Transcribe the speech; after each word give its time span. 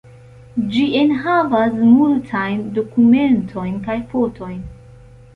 Ĝi 0.75 0.83
enhavas 0.99 1.75
multajn 1.89 2.63
dokumentojn 2.77 3.77
kaj 3.89 3.99
fotojn. 4.15 4.57